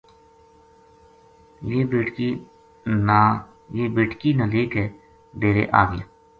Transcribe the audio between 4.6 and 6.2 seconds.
کے ڈیرے آ گیا